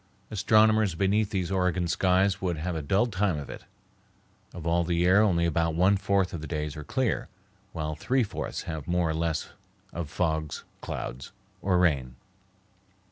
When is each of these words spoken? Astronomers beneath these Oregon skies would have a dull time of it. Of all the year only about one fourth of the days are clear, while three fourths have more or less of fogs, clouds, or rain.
Astronomers 0.31 0.95
beneath 0.95 1.29
these 1.29 1.51
Oregon 1.51 1.87
skies 1.87 2.41
would 2.41 2.57
have 2.57 2.75
a 2.75 2.81
dull 2.81 3.05
time 3.05 3.37
of 3.37 3.51
it. 3.51 3.65
Of 4.51 4.65
all 4.65 4.83
the 4.83 4.95
year 4.95 5.21
only 5.21 5.45
about 5.45 5.75
one 5.75 5.95
fourth 5.95 6.33
of 6.33 6.41
the 6.41 6.47
days 6.47 6.75
are 6.75 6.83
clear, 6.83 7.27
while 7.71 7.93
three 7.95 8.23
fourths 8.23 8.63
have 8.63 8.87
more 8.87 9.11
or 9.11 9.13
less 9.13 9.49
of 9.93 10.09
fogs, 10.09 10.63
clouds, 10.81 11.31
or 11.61 11.77
rain. 11.77 12.15